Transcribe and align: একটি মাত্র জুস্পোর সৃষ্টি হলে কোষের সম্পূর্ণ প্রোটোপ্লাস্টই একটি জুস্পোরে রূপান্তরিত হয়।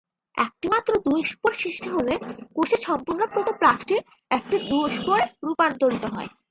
একটি 0.35 0.67
মাত্র 0.67 0.91
জুস্পোর 1.05 1.51
সৃষ্টি 1.53 1.89
হলে 1.89 2.13
কোষের 2.55 2.81
সম্পূর্ণ 2.87 3.21
প্রোটোপ্লাস্টই 3.25 3.97
একটি 4.31 4.55
জুস্পোরে 4.69 5.25
রূপান্তরিত 5.43 6.03
হয়। 6.15 6.29